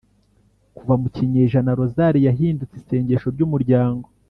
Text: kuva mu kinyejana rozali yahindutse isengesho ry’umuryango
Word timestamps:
kuva 0.77 0.93
mu 1.01 1.07
kinyejana 1.15 1.71
rozali 1.79 2.19
yahindutse 2.27 2.73
isengesho 2.81 3.27
ry’umuryango 3.35 4.07